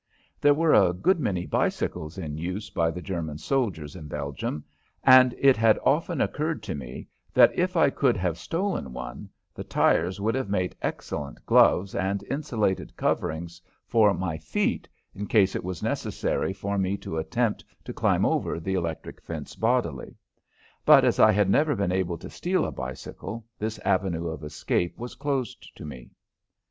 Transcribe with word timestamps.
There 0.41 0.55
were 0.55 0.73
a 0.73 0.93
good 0.93 1.19
many 1.19 1.45
bicycles 1.45 2.17
in 2.17 2.35
use 2.39 2.71
by 2.71 2.89
the 2.89 3.03
German 3.03 3.37
soldiers 3.37 3.95
in 3.95 4.07
Belgium, 4.07 4.63
and 5.03 5.35
it 5.37 5.55
had 5.55 5.77
often 5.85 6.21
occurred 6.21 6.63
to 6.63 6.73
me 6.73 7.07
that 7.35 7.53
if 7.53 7.77
I 7.77 7.91
could 7.91 8.17
have 8.17 8.39
stolen 8.39 8.93
one, 8.93 9.29
the 9.53 9.63
tires 9.63 10.19
would 10.19 10.33
have 10.33 10.49
made 10.49 10.75
excellent 10.81 11.45
gloves 11.45 11.93
and 11.93 12.23
insulated 12.31 12.97
coverings 12.97 13.61
for 13.85 14.11
my 14.15 14.39
feet 14.39 14.89
in 15.13 15.27
case 15.27 15.53
it 15.55 15.63
was 15.63 15.83
necessary 15.83 16.51
for 16.51 16.79
me 16.79 16.97
to 16.97 17.19
attempt 17.19 17.63
to 17.85 17.93
climb 17.93 18.25
over 18.25 18.59
the 18.59 18.73
electric 18.73 19.21
fence 19.21 19.55
bodily. 19.55 20.15
But 20.83 21.05
as 21.05 21.19
I 21.19 21.31
had 21.31 21.47
never 21.47 21.75
been 21.75 21.91
able 21.91 22.17
to 22.17 22.27
steal 22.31 22.65
a 22.65 22.71
bicycle, 22.71 23.45
this 23.59 23.77
avenue 23.85 24.29
of 24.29 24.43
escape 24.43 24.97
was 24.97 25.13
closed 25.13 25.69
to 25.77 25.85
me. 25.85 26.09